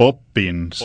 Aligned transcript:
Pop 0.00 0.18
Pins. 0.32 0.82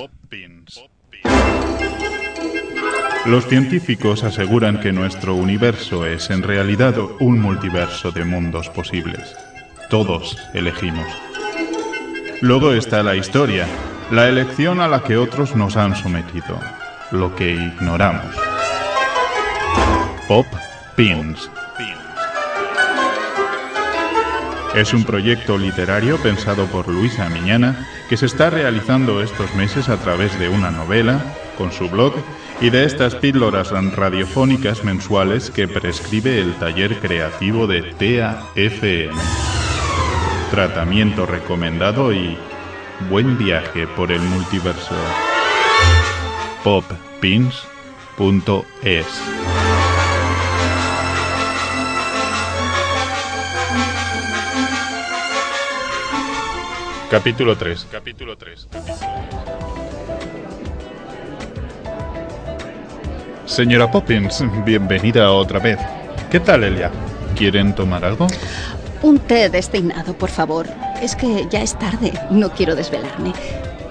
Los 3.26 3.48
científicos 3.48 4.26
aseguran 4.26 4.82
que 4.82 4.92
nuestro 4.92 5.36
universo 5.36 6.06
es 6.06 6.30
en 6.32 6.44
realidad 6.44 6.96
un 7.22 7.40
multiverso 7.40 8.12
de 8.12 8.26
mundos 8.26 8.68
posibles. 8.68 9.34
Todos 9.90 10.38
elegimos. 10.54 11.08
Luego 12.42 12.74
está 12.74 13.04
la 13.04 13.16
historia, 13.16 13.66
la 14.12 14.28
elección 14.28 14.82
a 14.82 14.90
la 14.90 15.02
que 15.02 15.16
otros 15.16 15.56
nos 15.56 15.78
han 15.78 15.96
sometido, 15.96 16.60
lo 17.12 17.34
que 17.38 17.52
ignoramos. 17.54 18.36
Pop 20.28 20.48
Pins. 20.98 21.50
Es 24.76 24.94
un 24.94 25.06
proyecto 25.06 25.58
literario 25.58 26.18
pensado 26.18 26.66
por 26.66 26.90
Luisa 26.90 27.30
Miñana 27.30 27.88
que 28.10 28.18
se 28.18 28.26
está 28.26 28.50
realizando 28.50 29.24
estos 29.24 29.56
meses 29.56 29.88
a 29.88 29.96
través 29.96 30.38
de 30.38 30.50
una 30.50 30.70
novela, 30.70 31.24
con 31.58 31.72
su 31.72 31.90
blog 31.90 32.14
y 32.60 32.70
de 32.72 32.84
estas 32.84 33.16
píldoras 33.16 33.72
radiofónicas 33.72 34.84
mensuales 34.84 35.50
que 35.50 35.70
prescribe 35.70 36.42
el 36.42 36.54
taller 36.56 37.00
creativo 37.00 37.68
de 37.68 37.84
TAFM. 37.84 39.16
Tratamiento 40.52 41.26
recomendado 41.26 42.12
y 42.12 42.38
buen 43.10 43.38
viaje 43.38 43.88
por 43.88 44.12
el 44.12 44.20
multiverso. 44.22 44.96
poppins.es 46.66 47.56
Capítulo 57.16 57.56
3. 57.56 57.88
Capítulo 57.90 58.38
3. 58.38 58.68
Señora 63.46 63.90
Poppins, 63.90 64.44
bienvenida 64.66 65.32
otra 65.32 65.60
vez. 65.60 65.80
¿Qué 66.30 66.42
tal, 66.42 66.66
Elia? 66.66 66.92
¿Quieren 67.34 67.74
tomar 67.74 68.04
algo? 68.04 68.28
Un 69.02 69.20
té 69.20 69.50
despeinado, 69.50 70.14
por 70.18 70.30
favor. 70.30 70.68
Es 71.02 71.16
que 71.16 71.48
ya 71.50 71.62
es 71.62 71.80
tarde, 71.80 72.12
no 72.32 72.50
quiero 72.50 72.76
desvelarme. 72.76 73.32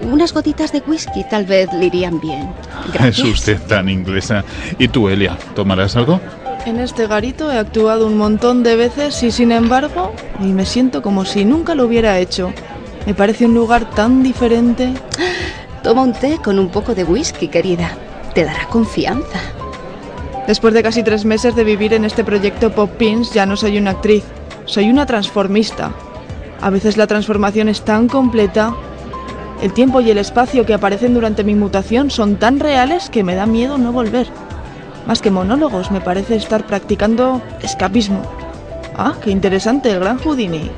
Unas 0.02 0.34
gotitas 0.34 0.70
de 0.72 0.82
whisky 0.86 1.24
tal 1.30 1.46
vez 1.46 1.72
le 1.72 1.86
irían 1.86 2.20
bien. 2.20 2.50
Gracias. 2.92 3.26
Es 3.26 3.32
usted 3.32 3.58
tan 3.62 3.88
inglesa. 3.88 4.44
¿Y 4.78 4.88
tú, 4.88 5.08
Elia, 5.08 5.38
tomarás 5.54 5.96
algo? 5.96 6.20
En 6.66 6.78
este 6.78 7.06
garito 7.06 7.50
he 7.50 7.56
actuado 7.56 8.06
un 8.06 8.18
montón 8.18 8.62
de 8.62 8.76
veces 8.76 9.22
y 9.22 9.30
sin 9.30 9.50
embargo, 9.50 10.14
y 10.40 10.52
me 10.52 10.66
siento 10.66 11.00
como 11.00 11.24
si 11.24 11.46
nunca 11.46 11.74
lo 11.74 11.86
hubiera 11.86 12.18
hecho. 12.18 12.52
Me 13.06 13.14
parece 13.14 13.44
un 13.44 13.54
lugar 13.54 13.90
tan 13.90 14.22
diferente. 14.22 14.94
Toma 15.82 16.02
un 16.02 16.14
té 16.14 16.38
con 16.42 16.58
un 16.58 16.70
poco 16.70 16.94
de 16.94 17.04
whisky, 17.04 17.48
querida. 17.48 17.90
Te 18.34 18.44
dará 18.44 18.66
confianza. 18.68 19.40
Después 20.46 20.72
de 20.72 20.82
casi 20.82 21.02
tres 21.02 21.24
meses 21.24 21.54
de 21.54 21.64
vivir 21.64 21.92
en 21.92 22.04
este 22.04 22.24
proyecto 22.24 22.70
Pop 22.70 22.90
Pins, 22.96 23.32
ya 23.32 23.44
no 23.44 23.56
soy 23.56 23.76
una 23.76 23.90
actriz, 23.90 24.24
soy 24.64 24.90
una 24.90 25.04
transformista. 25.04 25.92
A 26.62 26.70
veces 26.70 26.96
la 26.96 27.06
transformación 27.06 27.68
es 27.68 27.82
tan 27.82 28.08
completa. 28.08 28.74
El 29.62 29.74
tiempo 29.74 30.00
y 30.00 30.10
el 30.10 30.18
espacio 30.18 30.64
que 30.64 30.74
aparecen 30.74 31.12
durante 31.12 31.44
mi 31.44 31.54
mutación 31.54 32.10
son 32.10 32.36
tan 32.36 32.58
reales 32.58 33.10
que 33.10 33.22
me 33.22 33.34
da 33.34 33.44
miedo 33.44 33.76
no 33.76 33.92
volver. 33.92 34.28
Más 35.06 35.20
que 35.20 35.30
monólogos, 35.30 35.90
me 35.90 36.00
parece 36.00 36.36
estar 36.36 36.66
practicando 36.66 37.42
escapismo. 37.62 38.22
Ah, 38.96 39.14
qué 39.22 39.30
interesante, 39.30 39.90
el 39.90 40.00
gran 40.00 40.18
Houdini. 40.18 40.70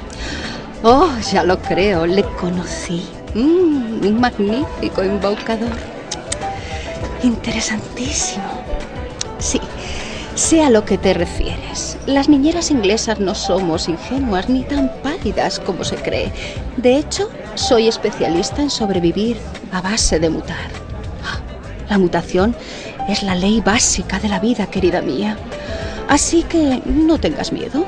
Oh, 0.89 1.11
ya 1.33 1.43
lo 1.43 1.61
creo, 1.61 2.07
le 2.07 2.23
conocí. 2.23 3.03
Mm, 3.35 4.07
un 4.07 4.21
magnífico 4.21 5.03
invocador. 5.03 5.77
Interesantísimo. 7.25 8.45
Sí, 9.41 9.61
sé 10.37 10.63
a 10.63 10.71
lo 10.71 10.85
que 10.85 10.97
te 10.97 11.13
refieres. 11.13 11.99
Las 12.07 12.29
niñeras 12.29 12.71
inglesas 12.71 13.19
no 13.19 13.35
somos 13.35 13.89
ingenuas 13.89 14.49
ni 14.49 14.63
tan 14.63 14.93
pálidas 15.03 15.59
como 15.59 15.83
se 15.83 15.97
cree. 15.97 16.33
De 16.77 16.97
hecho, 16.97 17.31
soy 17.57 17.89
especialista 17.89 18.63
en 18.63 18.71
sobrevivir 18.71 19.39
a 19.73 19.81
base 19.81 20.21
de 20.21 20.31
mutar. 20.31 20.71
Ah, 21.25 21.41
La 21.89 21.99
mutación 21.99 22.55
es 23.09 23.25
la 23.25 23.35
ley 23.35 23.61
básica 23.61 24.21
de 24.21 24.29
la 24.29 24.39
vida, 24.39 24.69
querida 24.69 25.03
mía. 25.03 25.37
Así 26.09 26.45
que 26.45 26.81
no 26.87 27.19
tengas 27.19 27.53
miedo. 27.53 27.85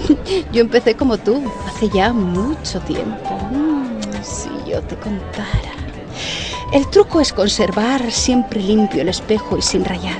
Yo 0.52 0.60
empecé 0.60 0.94
como 0.94 1.18
tú, 1.18 1.42
hace 1.66 1.88
ya 1.88 2.12
mucho 2.12 2.80
tiempo. 2.80 3.38
Mm, 3.50 4.00
si 4.22 4.50
yo 4.70 4.80
te 4.82 4.96
contara. 4.96 5.72
El 6.72 6.88
truco 6.88 7.20
es 7.20 7.32
conservar 7.32 8.10
siempre 8.10 8.60
limpio 8.60 9.02
el 9.02 9.08
espejo 9.08 9.58
y 9.58 9.62
sin 9.62 9.84
rayar. 9.84 10.18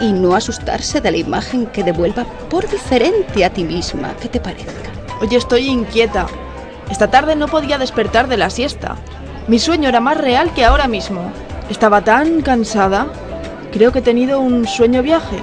Y 0.00 0.12
no 0.12 0.34
asustarse 0.34 1.00
de 1.00 1.10
la 1.10 1.16
imagen 1.16 1.66
que 1.66 1.84
devuelva 1.84 2.24
por 2.50 2.68
diferente 2.68 3.44
a 3.44 3.50
ti 3.50 3.64
misma 3.64 4.14
que 4.16 4.28
te 4.28 4.40
parezca. 4.40 4.90
Oye, 5.20 5.36
estoy 5.36 5.68
inquieta. 5.68 6.26
Esta 6.90 7.08
tarde 7.08 7.36
no 7.36 7.46
podía 7.46 7.78
despertar 7.78 8.28
de 8.28 8.36
la 8.36 8.50
siesta. 8.50 8.96
Mi 9.48 9.58
sueño 9.58 9.88
era 9.88 10.00
más 10.00 10.18
real 10.18 10.52
que 10.52 10.64
ahora 10.64 10.88
mismo. 10.88 11.32
Estaba 11.70 12.02
tan 12.02 12.42
cansada. 12.42 13.06
Creo 13.72 13.92
que 13.92 14.00
he 14.00 14.02
tenido 14.02 14.40
un 14.40 14.66
sueño 14.66 15.02
viaje. 15.02 15.38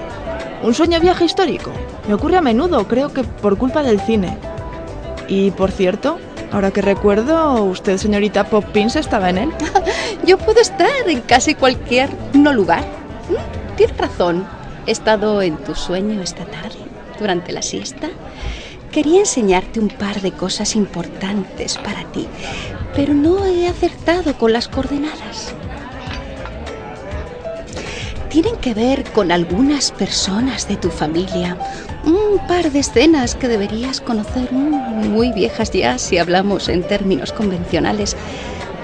Un 0.61 0.73
sueño 0.73 0.99
viaje 0.99 1.25
histórico. 1.25 1.71
Me 2.09 2.15
ocurre 2.15 2.37
a 2.37 2.41
menudo, 2.41 2.87
creo 2.87 3.13
que 3.13 3.23
por 3.23 3.59
culpa 3.59 3.83
del 3.83 4.01
cine. 4.01 4.35
Y 5.27 5.51
por 5.51 5.69
cierto, 5.69 6.17
ahora 6.51 6.71
que 6.71 6.81
recuerdo, 6.81 7.63
usted, 7.65 7.97
señorita 7.97 8.49
Poppins, 8.49 8.95
estaba 8.95 9.29
en 9.29 9.37
él. 9.37 9.51
Yo 10.25 10.39
puedo 10.39 10.59
estar 10.59 10.89
en 11.05 11.21
casi 11.21 11.53
cualquier 11.53 12.09
lugar. 12.33 12.81
Mm, 13.29 13.75
Tienes 13.77 13.95
razón. 13.95 14.47
He 14.87 14.91
estado 14.91 15.43
en 15.43 15.57
tu 15.57 15.75
sueño 15.75 16.19
esta 16.23 16.45
tarde, 16.45 16.79
durante 17.19 17.51
la 17.51 17.61
siesta. 17.61 18.09
Quería 18.91 19.19
enseñarte 19.19 19.79
un 19.79 19.89
par 19.89 20.19
de 20.19 20.31
cosas 20.31 20.75
importantes 20.75 21.77
para 21.77 22.05
ti, 22.05 22.27
pero 22.95 23.13
no 23.13 23.45
he 23.45 23.67
acertado 23.67 24.35
con 24.35 24.51
las 24.51 24.67
coordenadas. 24.67 25.53
Tienen 28.29 28.55
que 28.57 28.73
ver 28.73 29.03
con 29.11 29.31
algunas 29.31 29.91
personas 29.91 30.67
de 30.67 30.77
tu 30.77 30.89
familia. 30.89 31.55
Un 32.05 32.39
par 32.47 32.71
de 32.71 32.79
escenas 32.79 33.35
que 33.35 33.47
deberías 33.47 34.01
conocer, 34.01 34.51
mm, 34.51 35.09
muy 35.09 35.31
viejas 35.31 35.71
ya 35.71 35.97
si 35.97 36.17
hablamos 36.17 36.69
en 36.69 36.83
términos 36.83 37.33
convencionales. 37.33 38.15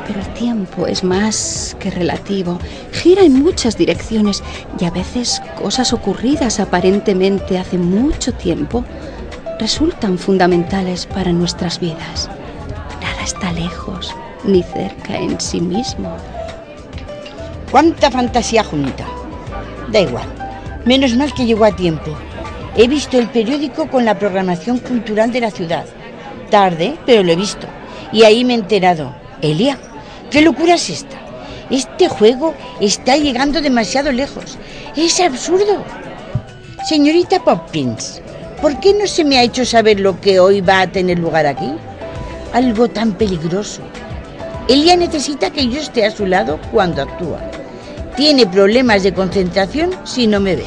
Pero 0.07 0.19
el 0.19 0.33
tiempo 0.33 0.85
es 0.85 1.03
más 1.03 1.75
que 1.79 1.89
relativo. 1.89 2.59
Gira 2.91 3.23
en 3.23 3.41
muchas 3.41 3.77
direcciones 3.77 4.43
y 4.79 4.85
a 4.85 4.91
veces 4.91 5.41
cosas 5.59 5.93
ocurridas 5.93 6.59
aparentemente 6.59 7.57
hace 7.57 7.77
mucho 7.77 8.33
tiempo 8.33 8.83
resultan 9.59 10.17
fundamentales 10.17 11.05
para 11.07 11.31
nuestras 11.31 11.79
vidas. 11.79 12.29
Nada 13.01 13.23
está 13.23 13.51
lejos 13.51 14.13
ni 14.43 14.61
cerca 14.61 15.17
en 15.17 15.39
sí 15.39 15.59
mismo. 15.61 16.15
¡Cuánta 17.71 18.11
fantasía 18.11 18.63
junta! 18.63 19.05
Da 19.91 19.99
igual. 20.01 20.27
Menos 20.85 21.15
mal 21.15 21.33
que 21.33 21.45
llegó 21.45 21.65
a 21.65 21.75
tiempo. 21.75 22.11
He 22.77 22.89
visto 22.89 23.17
el 23.17 23.29
periódico 23.29 23.87
con 23.89 24.03
la 24.03 24.19
programación 24.19 24.79
cultural 24.79 25.31
de 25.31 25.39
la 25.39 25.51
ciudad. 25.51 25.85
Tarde, 26.49 26.97
pero 27.05 27.23
lo 27.23 27.31
he 27.31 27.35
visto. 27.37 27.67
Y 28.11 28.23
ahí 28.23 28.43
me 28.43 28.53
he 28.53 28.57
enterado. 28.57 29.15
Elia, 29.41 29.77
¿qué 30.29 30.41
locura 30.41 30.75
es 30.75 30.89
esta? 30.89 31.15
Este 31.69 32.09
juego 32.09 32.53
está 32.81 33.15
llegando 33.15 33.61
demasiado 33.61 34.11
lejos. 34.11 34.57
Es 34.95 35.21
absurdo. 35.21 35.83
Señorita 36.89 37.43
Poppins, 37.43 38.21
¿por 38.61 38.77
qué 38.81 38.93
no 38.93 39.07
se 39.07 39.23
me 39.23 39.37
ha 39.37 39.43
hecho 39.43 39.65
saber 39.65 40.01
lo 40.01 40.19
que 40.19 40.41
hoy 40.41 40.59
va 40.59 40.81
a 40.81 40.91
tener 40.91 41.17
lugar 41.17 41.45
aquí? 41.45 41.71
Algo 42.53 42.89
tan 42.89 43.13
peligroso. 43.13 43.81
Elia 44.67 44.97
necesita 44.97 45.49
que 45.49 45.67
yo 45.69 45.79
esté 45.79 46.05
a 46.05 46.11
su 46.11 46.25
lado 46.25 46.59
cuando 46.73 47.03
actúa. 47.03 47.39
Tiene 48.17 48.45
problemas 48.45 49.03
de 49.03 49.13
concentración 49.13 49.91
si 50.03 50.27
no 50.27 50.41
me 50.41 50.57
ve. 50.57 50.65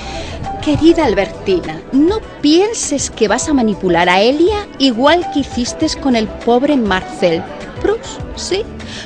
Querida 0.62 1.06
Albertina, 1.06 1.80
no 1.92 2.20
pienses 2.42 3.10
que 3.10 3.28
vas 3.28 3.48
a 3.48 3.54
manipular 3.54 4.08
a 4.08 4.20
Elia 4.20 4.66
igual 4.78 5.24
que 5.32 5.40
hiciste 5.40 5.86
con 6.00 6.16
el 6.16 6.26
pobre 6.26 6.76
Marcel 6.76 7.42
Proust, 7.80 8.20
¿sí? 8.36 8.64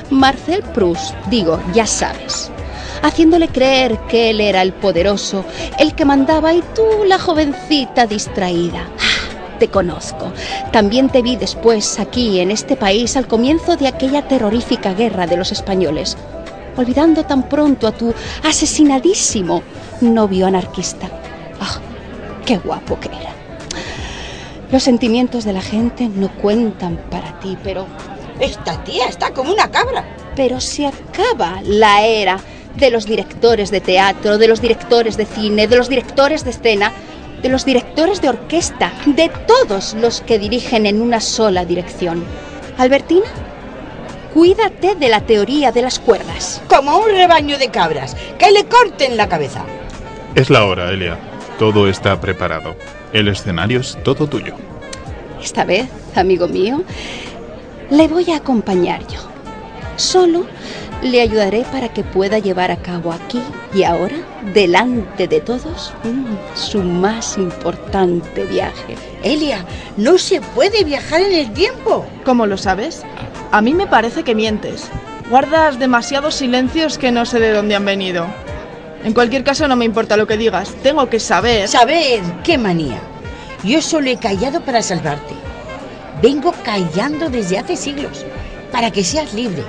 Marcel 0.09 0.61
Proust, 0.73 1.13
digo, 1.29 1.61
ya 1.73 1.85
sabes. 1.85 2.51
Haciéndole 3.01 3.47
creer 3.47 3.97
que 4.09 4.31
él 4.31 4.41
era 4.41 4.61
el 4.61 4.73
poderoso, 4.73 5.45
el 5.77 5.93
que 5.93 6.05
mandaba 6.05 6.53
y 6.53 6.61
tú 6.75 6.83
la 7.05 7.19
jovencita 7.19 8.07
distraída. 8.07 8.87
Ah, 8.99 9.57
Te 9.59 9.67
conozco. 9.69 10.33
También 10.71 11.09
te 11.09 11.21
vi 11.21 11.35
después 11.35 11.99
aquí, 11.99 12.39
en 12.39 12.51
este 12.51 12.75
país, 12.75 13.15
al 13.15 13.27
comienzo 13.27 13.77
de 13.77 13.87
aquella 13.87 14.27
terrorífica 14.27 14.93
guerra 14.93 15.27
de 15.27 15.37
los 15.37 15.51
españoles, 15.51 16.17
olvidando 16.75 17.23
tan 17.23 17.47
pronto 17.47 17.87
a 17.87 17.91
tu 17.91 18.13
asesinadísimo 18.43 19.61
novio 20.01 20.47
anarquista. 20.47 21.22
¡Qué 22.45 22.57
guapo 22.57 22.99
que 22.99 23.07
era! 23.09 23.31
Los 24.71 24.83
sentimientos 24.83 25.43
de 25.45 25.53
la 25.53 25.61
gente 25.61 26.09
no 26.09 26.29
cuentan 26.35 26.97
para 27.09 27.39
ti, 27.39 27.57
pero 27.63 27.85
Esta 28.39 28.83
tía 28.83 29.05
está 29.07 29.31
como 29.31 29.51
una 29.53 29.69
cabra. 29.69 30.03
pero 30.35 30.59
se 30.59 30.87
acaba 30.87 31.61
la 31.63 32.03
era 32.05 32.39
de 32.75 32.89
los 32.89 33.05
directores 33.05 33.69
de 33.69 33.81
teatro, 33.81 34.39
de 34.39 34.47
los 34.47 34.59
directores 34.61 35.15
de 35.15 35.25
cine, 35.27 35.67
de 35.67 35.75
los 35.77 35.89
directores 35.89 36.43
de 36.43 36.49
escena, 36.49 36.91
de 37.43 37.49
los 37.49 37.65
directores 37.65 38.19
de 38.19 38.29
orquesta, 38.29 38.91
de 39.05 39.29
todos 39.45 39.93
los 39.93 40.21
que 40.21 40.39
dirigen 40.39 40.87
en 40.87 41.01
una 41.03 41.19
sola 41.21 41.65
dirección. 41.65 42.23
Albertina, 42.79 43.27
cuídate 44.33 44.95
de 44.95 45.09
la 45.09 45.21
teoría 45.21 45.71
de 45.71 45.83
las 45.83 45.99
cuerdas. 45.99 46.61
Como 46.67 46.97
un 46.97 47.09
rebaño 47.11 47.59
de 47.59 47.69
cabras, 47.69 48.17
que 48.39 48.51
le 48.51 48.65
corten 48.65 49.15
la 49.17 49.29
cabeza. 49.29 49.63
Es 50.33 50.49
la 50.49 50.65
hora, 50.65 50.89
Elia. 50.89 51.19
Todo 51.59 51.87
está 51.87 52.19
preparado. 52.19 52.75
El 53.13 53.27
escenario 53.27 53.79
es 53.79 53.97
todo 54.03 54.27
tuyo. 54.27 54.55
Esta 55.41 55.65
vez, 55.65 55.87
amigo 56.15 56.47
mío, 56.47 56.83
le 57.89 58.07
voy 58.07 58.31
a 58.31 58.37
acompañar 58.37 59.05
yo. 59.07 59.19
Solo 59.95 60.45
le 61.03 61.21
ayudaré 61.21 61.63
para 61.71 61.89
que 61.89 62.03
pueda 62.03 62.39
llevar 62.39 62.71
a 62.71 62.77
cabo 62.77 63.11
aquí 63.11 63.41
y 63.73 63.83
ahora, 63.83 64.15
delante 64.53 65.27
de 65.27 65.41
todos, 65.41 65.93
mm, 66.03 66.55
su 66.55 66.81
más 66.81 67.37
importante 67.37 68.45
viaje. 68.45 68.95
Elia, 69.21 69.65
no 69.97 70.17
se 70.17 70.41
puede 70.41 70.83
viajar 70.83 71.21
en 71.21 71.33
el 71.33 71.53
tiempo. 71.53 72.05
¿Cómo 72.25 72.47
lo 72.47 72.57
sabes? 72.57 73.03
A 73.51 73.61
mí 73.61 73.73
me 73.73 73.85
parece 73.85 74.23
que 74.23 74.33
mientes. 74.33 74.89
Guardas 75.29 75.77
demasiados 75.77 76.35
silencios 76.35 76.97
que 76.97 77.11
no 77.11 77.25
sé 77.25 77.39
de 77.39 77.51
dónde 77.51 77.75
han 77.75 77.85
venido. 77.85 78.25
En 79.03 79.13
cualquier 79.13 79.43
caso, 79.43 79.67
no 79.67 79.75
me 79.75 79.85
importa 79.85 80.17
lo 80.17 80.27
que 80.27 80.37
digas. 80.37 80.73
Tengo 80.81 81.09
que 81.09 81.19
saber. 81.19 81.67
Saber, 81.67 82.21
qué 82.43 82.57
manía. 82.57 82.99
Yo 83.63 83.81
solo 83.81 84.09
he 84.09 84.17
callado 84.17 84.61
para 84.61 84.81
salvarte. 84.81 85.33
Vengo 86.21 86.53
callando 86.63 87.29
desde 87.29 87.57
hace 87.57 87.75
siglos, 87.75 88.25
para 88.71 88.91
que 88.91 89.03
seas 89.03 89.33
libre. 89.33 89.63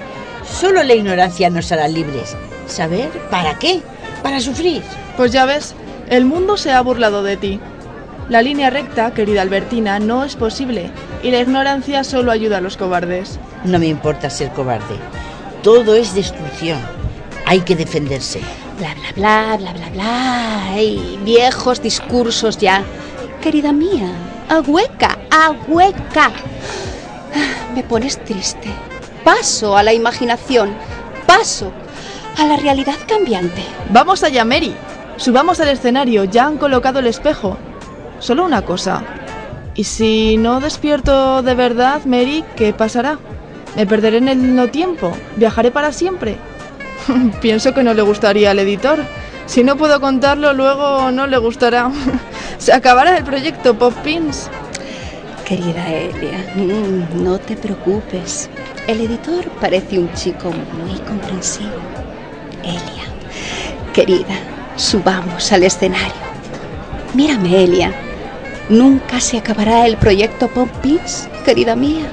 Solo 0.49 0.83
la 0.83 0.95
ignorancia 0.95 1.51
nos 1.51 1.73
hará 1.73 1.89
libres. 1.89 2.37
¿Saber 2.67 3.09
para 3.31 3.59
qué? 3.59 3.83
Para 4.23 4.41
sufrir. 4.41 4.83
Pues 5.17 5.33
ya 5.33 5.45
ves, 5.47 5.75
el 6.09 6.25
mundo 6.25 6.57
se 6.57 6.73
ha 6.73 6.81
burlado 6.81 7.23
de 7.23 7.37
ti. 7.37 7.61
La 8.29 8.41
línea 8.41 8.71
recta, 8.71 9.13
querida 9.13 9.43
Albertina, 9.43 9.99
no 9.99 10.25
es 10.25 10.37
posible, 10.37 10.91
y 11.23 11.31
la 11.31 11.41
ignorancia 11.41 12.05
solo 12.05 12.33
ayuda 12.33 12.59
a 12.59 12.61
los 12.61 12.77
cobardes. 12.77 13.39
No 13.65 13.79
me 13.79 13.87
importa 13.87 14.31
ser 14.31 14.51
cobarde. 14.51 14.97
Todo 15.63 15.95
es 15.95 16.15
destrucción. 16.15 16.81
Hay 17.47 17.61
que 17.61 17.77
defenderse. 17.77 18.41
Bla, 18.79 18.95
bla, 18.95 19.13
bla, 19.15 19.57
bla, 19.57 19.73
bla, 19.73 19.89
bla. 19.91 20.69
Ay, 20.75 21.19
viejos 21.25 21.81
discursos 21.83 22.59
ya. 22.59 22.83
Querida 23.41 23.73
mía, 23.73 24.11
ahueca, 24.49 25.19
ahueca. 25.31 26.31
Ah, 27.35 27.73
Me 27.75 27.83
pones 27.83 28.23
triste. 28.25 28.69
Paso 29.25 29.77
a 29.77 29.83
la 29.83 29.93
imaginación. 29.93 30.75
Paso 31.27 31.73
a 32.39 32.47
la 32.47 32.57
realidad 32.57 32.97
cambiante. 33.07 33.63
Vamos 33.91 34.23
allá, 34.23 34.45
Mary. 34.45 34.75
Subamos 35.17 35.61
al 35.61 35.69
escenario, 35.69 36.25
ya 36.25 36.47
han 36.47 36.59
colocado 36.59 36.99
el 36.99 37.07
espejo. 37.07 37.57
Solo 38.19 38.45
una 38.45 38.63
cosa. 38.63 39.03
¿Y 39.77 39.85
si 39.85 40.37
no 40.37 40.61
despierto 40.61 41.43
de 41.43 41.55
verdad, 41.55 42.05
Mary, 42.05 42.45
qué 42.57 42.73
pasará? 42.73 43.19
¿Me 43.77 43.87
perderé 43.87 44.19
en 44.19 44.29
el 44.29 44.55
no 44.55 44.69
tiempo? 44.69 45.13
¿Viajaré 45.37 45.71
para 45.71 45.93
siempre? 45.93 46.39
Pienso 47.41 47.73
que 47.75 47.83
no 47.83 47.95
le 47.95 48.03
gustaría 48.03 48.51
al 48.51 48.59
editor. 48.59 49.01
Si 49.47 49.63
no 49.63 49.77
puedo 49.77 50.01
contarlo, 50.01 50.53
luego 50.53 51.11
no 51.11 51.27
le 51.27 51.37
gustará. 51.39 51.91
Se 52.59 52.73
acabará 52.73 53.17
el 53.19 53.25
proyecto 53.25 53.75
Pop 53.75 53.95
Pins. 54.03 54.49
Querida 55.45 55.93
Elia, 55.93 56.53
mm, 56.55 57.23
no 57.23 57.39
te 57.39 57.57
preocupes. 57.57 58.49
El 58.87 59.01
editor 59.03 59.45
parece 59.61 59.99
un 59.99 60.13
chico 60.15 60.51
muy 60.51 60.99
comprensivo. 61.01 61.69
Elia, 62.63 63.05
querida, 63.93 64.37
subamos 64.77 65.53
al 65.53 65.65
escenario. 65.65 66.25
Mírame, 67.13 67.65
Elia. 67.65 67.93
Nunca 68.71 69.21
se 69.21 69.37
acabará 69.37 69.87
el 69.87 69.99
proyecto 69.99 70.49
Pop 70.49 70.71
Pins, 70.83 71.29
querida 71.45 71.77
mía. 71.77 72.07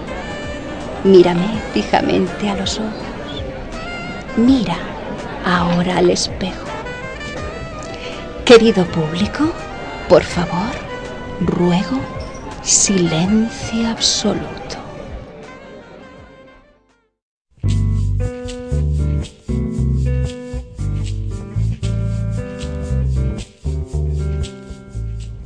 Mírame 1.05 1.47
fijamente 1.73 2.49
a 2.49 2.55
los 2.55 2.77
ojos. 2.79 3.10
Mira 4.37 4.77
ahora 5.45 5.97
al 5.97 6.09
espejo. 6.09 6.65
Querido 8.45 8.85
público, 8.85 9.51
por 10.07 10.23
favor, 10.23 10.71
ruego 11.41 11.99
silencio 12.61 13.89
absoluto. 13.89 14.47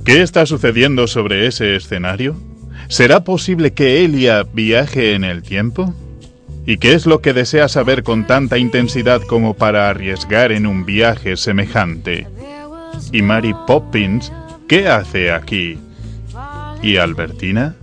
¿Qué 0.06 0.22
está 0.22 0.46
sucediendo 0.46 1.08
sobre 1.08 1.48
ese 1.48 1.76
escenario? 1.76 2.36
¿Será 2.90 3.24
posible 3.24 3.74
que 3.74 4.06
Elia 4.06 4.44
viaje 4.44 5.16
en 5.16 5.24
el 5.24 5.42
tiempo? 5.42 5.96
¿Y 6.68 6.78
qué 6.78 6.94
es 6.94 7.06
lo 7.06 7.22
que 7.22 7.34
desea 7.34 7.68
saber 7.68 8.04
con 8.04 8.26
tanta 8.26 8.58
intensidad 8.58 9.22
como 9.22 9.54
para 9.54 9.90
arriesgar 9.90 10.52
en 10.52 10.66
un 10.66 10.84
viaje 10.86 11.38
semejante? 11.38 12.28
¿Y 13.12 13.22
Mary 13.22 13.54
Poppins 13.68 14.32
qué 14.68 14.88
hace 14.88 15.32
aquí? 15.32 15.78
¿Y 16.82 16.98
Albertina? 16.98 17.76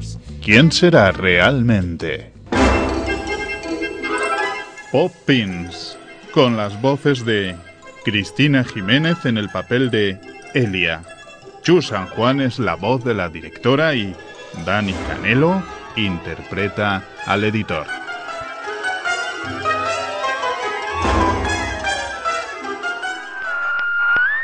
¿Quién 0.43 0.73
será 0.73 1.13
realmente? 1.13 2.33
Poppins, 4.91 5.97
con 6.33 6.57
las 6.57 6.81
voces 6.83 7.25
de 7.25 7.55
Cristina 8.05 8.65
Jiménez 8.65 9.25
en 9.25 9.39
el 9.39 9.49
papel 9.49 9.91
de 9.91 10.19
Elia. 10.55 11.03
Chu 11.63 11.81
San 11.81 12.09
Juan 12.09 12.41
es 12.41 12.59
la 12.59 12.75
voz 12.75 13.05
de 13.05 13.15
la 13.15 13.29
directora 13.29 13.95
y 13.95 14.15
Dani 14.67 14.93
Canelo 15.09 15.63
interpreta 15.97 17.05
al 17.27 17.45
editor. 17.45 18.02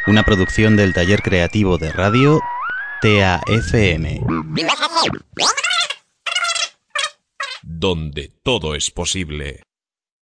Una 0.08 0.22
producción 0.22 0.74
del 0.74 0.94
taller 0.94 1.20
creativo 1.20 1.76
de 1.76 1.92
radio 1.92 2.40
TAFM. 3.02 4.22
Donde 7.62 8.32
todo 8.42 8.74
es 8.74 8.90
posible. 8.90 9.60